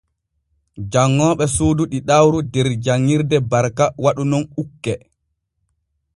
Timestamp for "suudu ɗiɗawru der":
1.55-2.67